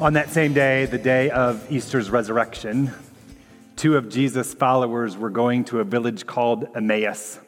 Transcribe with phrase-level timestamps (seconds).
[0.00, 2.90] On that same day, the day of Easter's resurrection,
[3.76, 7.38] two of Jesus' followers were going to a village called Emmaus,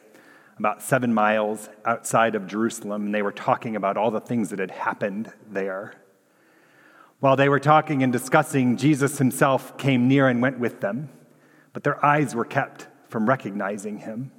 [0.59, 4.59] about seven miles outside of Jerusalem, and they were talking about all the things that
[4.59, 5.95] had happened there.
[7.21, 11.09] While they were talking and discussing, Jesus himself came near and went with them,
[11.73, 14.31] but their eyes were kept from recognizing him.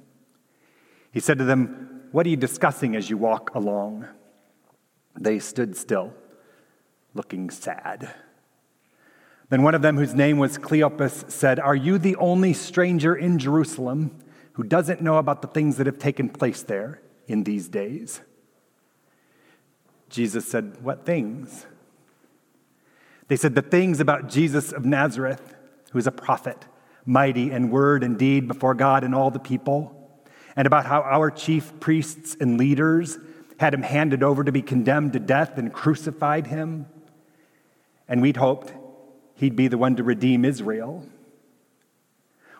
[1.11, 4.07] He said to them, What are you discussing as you walk along?
[5.19, 6.13] They stood still
[7.15, 8.13] looking sad.
[9.49, 13.39] Then one of them, whose name was Cleopas, said, Are you the only stranger in
[13.39, 14.15] Jerusalem
[14.53, 18.21] who doesn't know about the things that have taken place there in these days?
[20.09, 21.65] Jesus said, What things?
[23.27, 25.55] They said, The things about Jesus of Nazareth,
[25.91, 26.65] who is a prophet,
[27.05, 29.91] mighty in word and deed before God and all the people,
[30.55, 33.19] and about how our chief priests and leaders
[33.59, 36.87] had him handed over to be condemned to death and crucified him
[38.07, 38.73] and we'd hoped
[39.35, 41.05] he'd be the one to redeem Israel.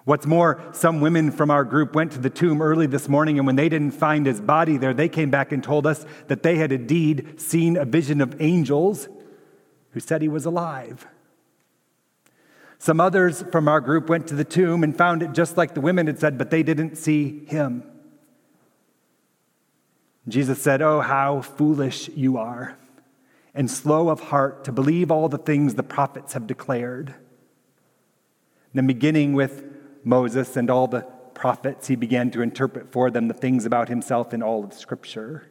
[0.03, 3.47] What's more, some women from our group went to the tomb early this morning, and
[3.47, 6.57] when they didn't find his body there, they came back and told us that they
[6.57, 9.07] had indeed seen a vision of angels
[9.91, 11.07] who said he was alive.
[12.77, 15.81] Some others from our group went to the tomb and found it just like the
[15.81, 17.83] women had said, but they didn't see him.
[20.27, 22.77] Jesus said, Oh, how foolish you are
[23.55, 27.15] and slow of heart to believe all the things the prophets have declared.
[28.73, 29.63] then, beginning with
[30.03, 31.01] Moses and all the
[31.33, 35.49] prophets, he began to interpret for them the things about himself in all of Scripture.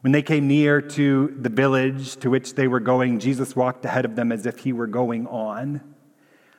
[0.00, 4.04] When they came near to the village to which they were going, Jesus walked ahead
[4.04, 5.80] of them as if he were going on.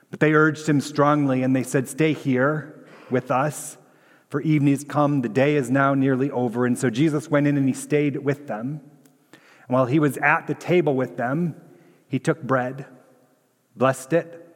[0.10, 3.78] But they urged him strongly, and they said, Stay here with us,
[4.30, 6.66] for evening has come, the day is now nearly over.
[6.66, 8.82] And so Jesus went in and he stayed with them.
[9.68, 11.56] And while he was at the table with them,
[12.08, 12.86] he took bread,
[13.76, 14.56] blessed it,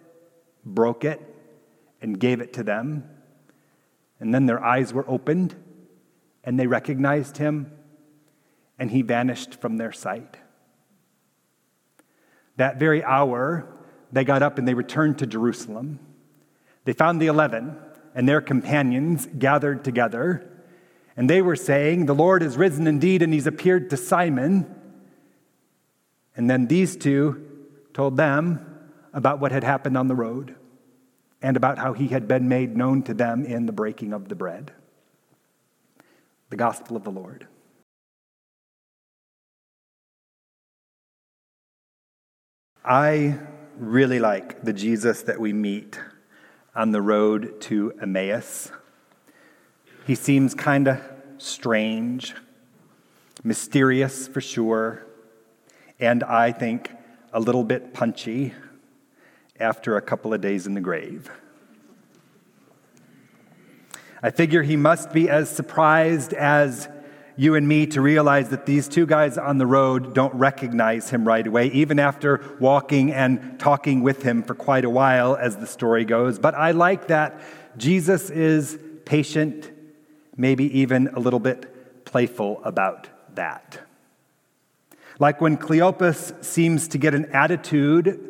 [0.64, 1.22] broke it,
[2.02, 3.10] and gave it to them.
[4.20, 5.56] And then their eyes were opened,
[6.44, 7.72] and they recognized him,
[8.78, 10.38] and he vanished from their sight.
[12.58, 13.68] That very hour,
[14.12, 16.00] they got up and they returned to Jerusalem.
[16.86, 17.78] They found the eleven
[18.16, 20.50] and their companions gathered together,
[21.16, 24.76] and they were saying, The Lord is risen indeed, and he's appeared to Simon.
[26.40, 27.46] And then these two
[27.94, 28.66] told them
[29.12, 30.56] about what had happened on the road
[31.42, 34.36] and about how he had been made known to them in the breaking of the
[34.36, 34.72] bread.
[36.50, 37.46] The gospel of the Lord.
[42.86, 43.38] I
[43.78, 46.00] really like the Jesus that we meet
[46.74, 48.72] on the road to Emmaus.
[50.08, 51.02] He seems kind of
[51.38, 52.34] strange,
[53.44, 55.06] mysterious for sure,
[56.00, 56.92] and I think
[57.34, 58.54] a little bit punchy
[59.60, 61.30] after a couple of days in the grave.
[64.22, 66.88] I figure he must be as surprised as
[67.38, 71.26] you and me to realize that these two guys on the road don't recognize him
[71.26, 75.68] right away, even after walking and talking with him for quite a while, as the
[75.68, 76.38] story goes.
[76.38, 77.40] But I like that
[77.78, 79.72] Jesus is patient,
[80.36, 83.89] maybe even a little bit playful about that.
[85.20, 88.26] Like when Cleopas seems to get an attitude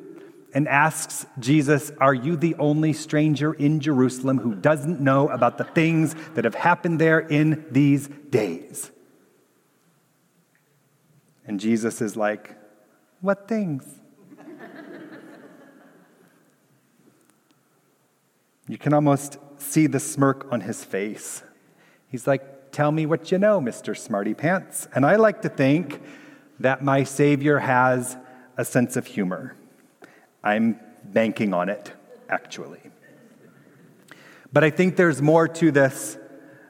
[0.56, 5.64] and asks Jesus, Are you the only stranger in Jerusalem who doesn't know about the
[5.64, 8.90] things that have happened there in these days?
[11.46, 12.58] And Jesus is like,
[13.22, 13.86] What things?
[18.68, 21.44] you can almost see the smirk on his face.
[22.08, 23.96] He's like, Tell me what you know, Mr.
[23.96, 24.88] Smarty Pants.
[24.96, 26.02] And I like to think
[26.60, 28.18] that my Savior has
[28.58, 29.56] a sense of humor.
[30.44, 31.94] I'm banking on it,
[32.30, 32.82] actually.
[34.52, 36.18] But I think there's more to this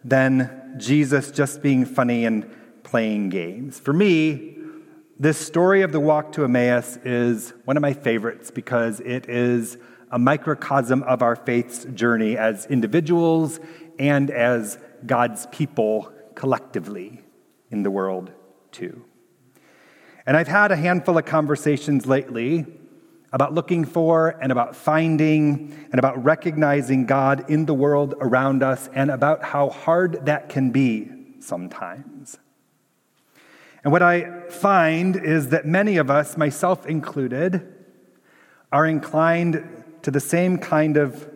[0.04, 2.50] than Jesus just being funny and
[2.84, 3.80] playing games.
[3.80, 4.58] For me,
[5.20, 9.78] this story of the walk to Emmaus is one of my favorites because it is
[10.12, 13.60] a microcosm of our faith's journey as individuals
[13.98, 17.22] and as God's people collectively
[17.70, 18.32] in the world,
[18.72, 19.06] too.
[20.30, 22.68] And I've had a handful of conversations lately
[23.34, 28.92] about looking for and about finding and about recognizing God in the world around us
[28.94, 31.10] and about how hard that can be
[31.40, 32.38] sometimes.
[33.84, 37.68] And what I find is that many of us, myself included,
[38.72, 39.68] are inclined
[40.04, 41.28] to the same kind of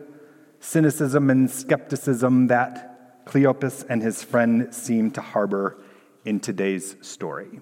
[0.60, 5.82] cynicism and skepticism that Cleopas and his friend seem to harbor
[6.24, 7.58] in today's story.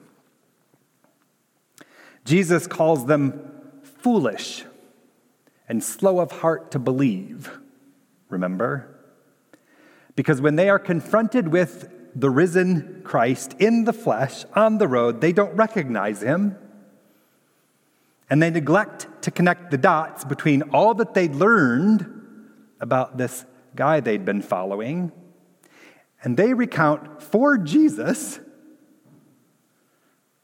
[2.24, 3.50] Jesus calls them
[3.82, 4.64] foolish
[5.68, 7.50] and slow of heart to believe.
[8.28, 8.88] Remember?
[10.14, 15.20] Because when they are confronted with the risen Christ in the flesh on the road,
[15.20, 16.56] they don't recognize him.
[18.28, 22.06] And they neglect to connect the dots between all that they'd learned
[22.80, 25.12] about this guy they'd been following.
[26.22, 28.40] And they recount for Jesus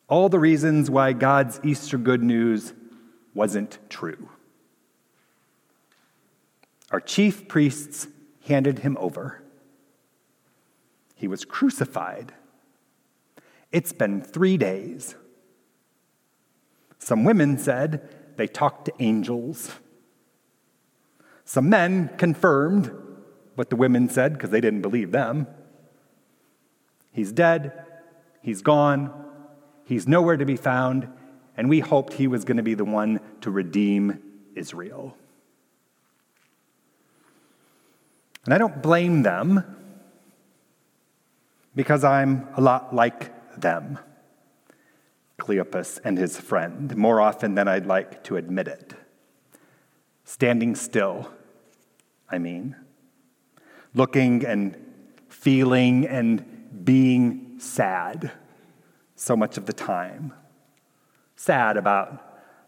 [0.08, 2.72] all the reasons why God's Easter good news
[3.34, 4.31] wasn't true.
[6.90, 8.08] Our chief priests
[8.46, 9.43] handed him over.
[11.14, 12.32] He was crucified.
[13.70, 15.14] It's been three days.
[16.99, 19.72] Some women said they talked to angels.
[21.44, 22.90] Some men confirmed
[23.56, 25.46] what the women said because they didn't believe them.
[27.12, 27.84] He's dead.
[28.40, 29.27] He's gone.
[29.88, 31.08] He's nowhere to be found.
[31.56, 34.23] And we hoped he was going to be the one to redeem
[34.55, 35.17] Israel.
[38.44, 39.64] And I don't blame them
[41.75, 43.99] because I'm a lot like them,
[45.40, 48.93] Cleopas and his friend, more often than I'd like to admit it.
[50.25, 51.31] Standing still,
[52.31, 52.76] I mean,
[53.94, 54.76] looking and
[55.29, 58.32] feeling and being sad
[59.18, 60.32] so much of the time.
[61.34, 62.24] Sad about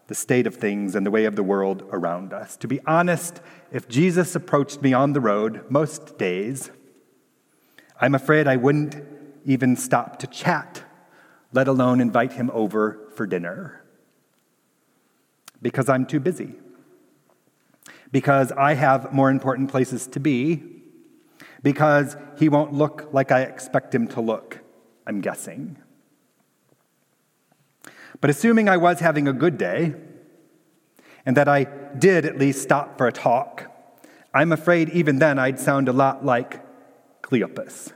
[0.09, 2.57] the state of things and the way of the world around us.
[2.57, 6.73] To be honest, if Jesus approached me on the road most days,
[8.01, 8.97] I'm afraid I wouldn't
[9.45, 10.83] even stop to chat,
[11.53, 13.85] let alone invite him over for dinner.
[15.63, 16.55] Because I'm too busy.
[18.11, 20.83] Because I have more important places to be.
[21.63, 24.59] Because he won't look like I expect him to look,
[25.07, 25.77] I'm guessing.
[28.21, 29.95] But assuming I was having a good day,
[31.25, 31.65] and that I
[31.99, 33.67] did at least stop for a talk,
[34.33, 36.63] I'm afraid even then I'd sound a lot like
[37.23, 37.93] Cleopas.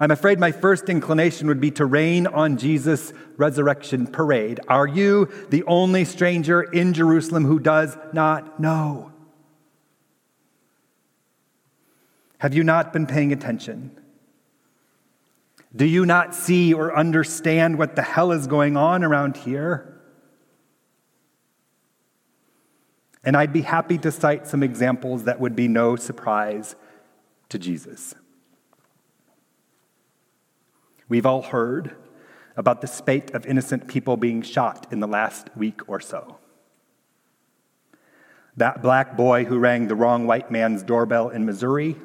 [0.00, 4.60] I'm afraid my first inclination would be to rain on Jesus' resurrection parade.
[4.68, 9.12] Are you the only stranger in Jerusalem who does not know?
[12.38, 13.98] Have you not been paying attention?
[15.76, 19.90] Do you not see or understand what the hell is going on around here?
[23.24, 26.76] And I'd be happy to cite some examples that would be no surprise
[27.48, 28.14] to Jesus.
[31.08, 31.96] We've all heard
[32.56, 36.38] about the spate of innocent people being shot in the last week or so.
[38.56, 41.96] That black boy who rang the wrong white man's doorbell in Missouri.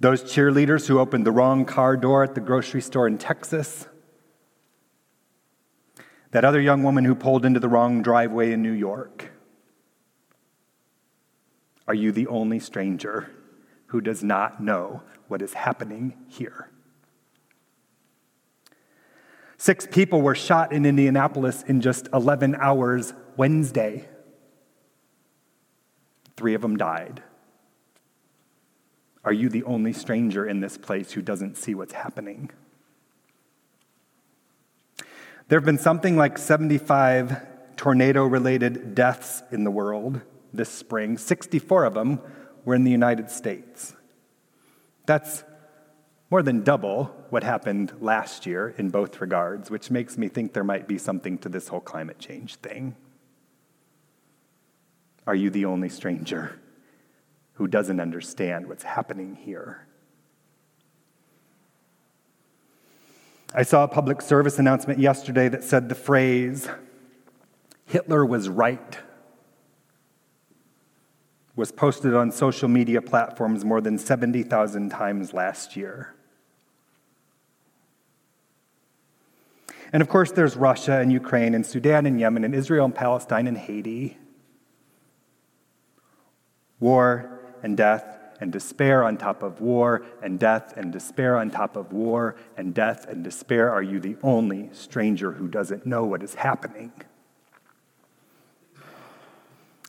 [0.00, 3.88] Those cheerleaders who opened the wrong car door at the grocery store in Texas.
[6.30, 9.32] That other young woman who pulled into the wrong driveway in New York.
[11.88, 13.30] Are you the only stranger
[13.86, 16.70] who does not know what is happening here?
[19.56, 24.08] Six people were shot in Indianapolis in just 11 hours Wednesday.
[26.36, 27.24] Three of them died.
[29.24, 32.50] Are you the only stranger in this place who doesn't see what's happening?
[35.48, 40.20] There have been something like 75 tornado related deaths in the world
[40.52, 41.16] this spring.
[41.16, 42.20] 64 of them
[42.64, 43.94] were in the United States.
[45.06, 45.44] That's
[46.30, 50.64] more than double what happened last year in both regards, which makes me think there
[50.64, 52.94] might be something to this whole climate change thing.
[55.26, 56.58] Are you the only stranger
[57.58, 59.84] who doesn't understand what's happening here?
[63.52, 66.68] I saw a public service announcement yesterday that said the phrase,
[67.84, 68.98] Hitler was right,
[71.56, 76.14] was posted on social media platforms more than 70,000 times last year.
[79.92, 83.48] And of course, there's Russia and Ukraine and Sudan and Yemen and Israel and Palestine
[83.48, 84.16] and Haiti.
[86.78, 91.76] War and death and despair on top of war, and death and despair on top
[91.76, 96.22] of war, and death and despair, are you the only stranger who doesn't know what
[96.22, 96.92] is happening?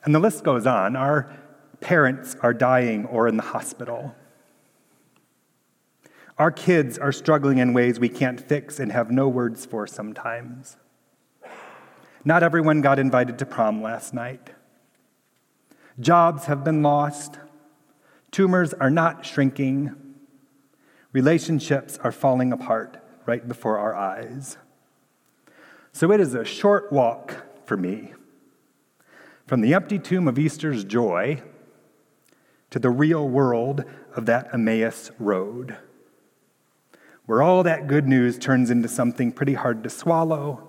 [0.04, 0.96] And the list goes on.
[0.96, 1.32] Our
[1.80, 4.14] parents are dying or in the hospital.
[6.38, 10.76] Our kids are struggling in ways we can't fix and have no words for sometimes.
[12.24, 14.50] Not everyone got invited to prom last night.
[15.98, 17.38] Jobs have been lost.
[18.30, 19.94] Tumors are not shrinking,
[21.12, 24.56] relationships are falling apart right before our eyes.
[25.92, 28.14] So it is a short walk for me
[29.46, 31.42] from the empty tomb of Easter's joy
[32.70, 33.84] to the real world
[34.14, 35.76] of that Emmaus road,
[37.26, 40.68] where all that good news turns into something pretty hard to swallow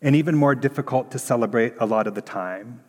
[0.00, 2.80] and even more difficult to celebrate a lot of the time.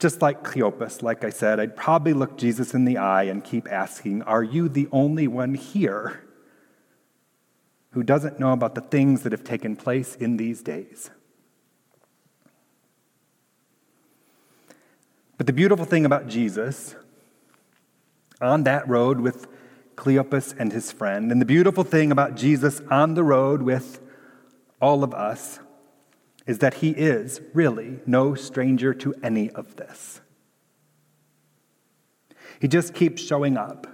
[0.00, 3.70] Just like Cleopas, like I said, I'd probably look Jesus in the eye and keep
[3.70, 6.24] asking, Are you the only one here
[7.90, 11.10] who doesn't know about the things that have taken place in these days?
[15.36, 16.94] But the beautiful thing about Jesus
[18.40, 19.46] on that road with
[19.96, 24.00] Cleopas and his friend, and the beautiful thing about Jesus on the road with
[24.80, 25.60] all of us,
[26.50, 30.20] is that he is really no stranger to any of this.
[32.60, 33.86] He just keeps showing up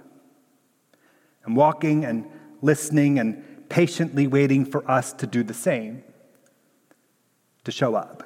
[1.45, 2.25] and walking and
[2.63, 6.03] listening and patiently waiting for us to do the same,
[7.63, 8.23] to show up,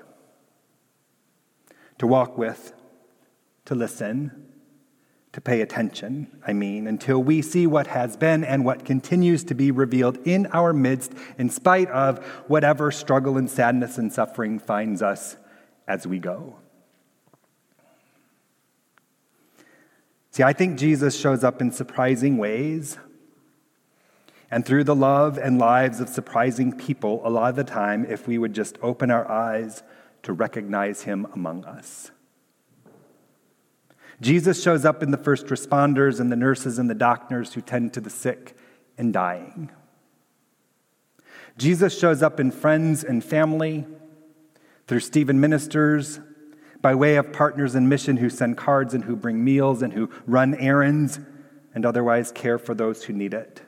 [1.97, 2.73] to walk with
[3.65, 4.47] to listen,
[5.33, 9.55] to pay attention, I mean, until we see what has been and what continues to
[9.55, 15.01] be revealed in our midst, in spite of whatever struggle and sadness and suffering finds
[15.01, 15.37] us
[15.87, 16.57] as we go.
[20.31, 22.97] See, I think Jesus shows up in surprising ways.
[24.49, 28.27] And through the love and lives of surprising people, a lot of the time, if
[28.27, 29.81] we would just open our eyes
[30.23, 32.11] to recognize him among us.
[34.21, 37.93] Jesus shows up in the first responders and the nurses and the doctors who tend
[37.93, 38.55] to the sick
[38.97, 39.71] and dying.
[41.57, 43.85] Jesus shows up in friends and family,
[44.87, 46.19] through Stephen ministers,
[46.81, 50.09] by way of partners in mission who send cards and who bring meals and who
[50.27, 51.19] run errands
[51.73, 53.61] and otherwise care for those who need it.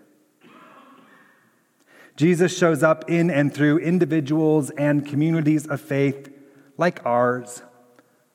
[2.16, 6.32] Jesus shows up in and through individuals and communities of faith
[6.78, 7.64] like ours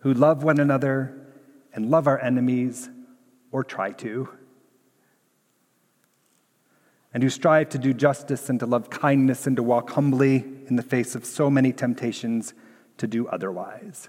[0.00, 1.17] who love one another
[1.74, 2.90] and love our enemies,
[3.50, 4.28] or try to,
[7.14, 10.76] and who strive to do justice and to love kindness and to walk humbly in
[10.76, 12.52] the face of so many temptations
[12.98, 14.08] to do otherwise.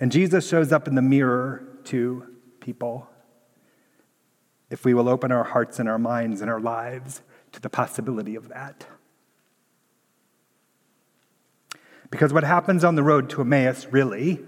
[0.00, 2.26] And Jesus shows up in the mirror to
[2.60, 3.08] people
[4.70, 7.22] if we will open our hearts and our minds and our lives
[7.52, 8.86] to the possibility of that.
[12.10, 14.40] Because what happens on the road to Emmaus really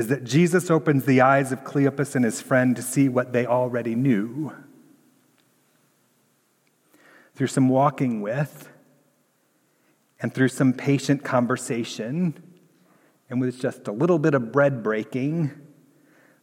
[0.00, 3.44] is that Jesus opens the eyes of Cleopas and his friend to see what they
[3.44, 4.50] already knew.
[7.34, 8.70] Through some walking with,
[10.22, 12.42] and through some patient conversation,
[13.28, 15.50] and with just a little bit of bread breaking,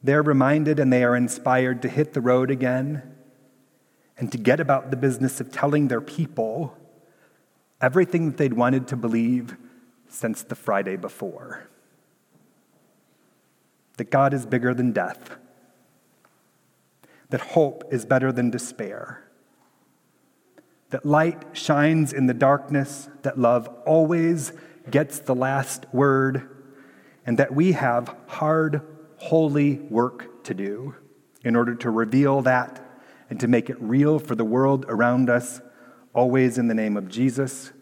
[0.04, 3.02] they're reminded and they are inspired to hit the road again
[4.20, 6.78] and to get about the business of telling their people
[7.82, 9.58] everything that they'd wanted to believe
[10.10, 11.68] since the Friday before
[13.98, 15.38] that God is bigger than death,
[17.30, 19.24] that hope is better than despair,
[20.90, 24.54] that light shines in the darkness, that love always
[24.90, 26.50] gets the last word,
[27.26, 28.82] and that we have hard,
[29.18, 30.96] holy work to do
[31.44, 32.84] in order to reveal that
[33.30, 35.60] and to make it real for the world around us,
[36.14, 37.74] always in the name of Jesus,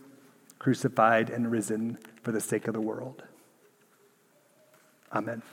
[0.57, 3.23] crucified and risen for the sake of the world.
[5.13, 5.43] Amen.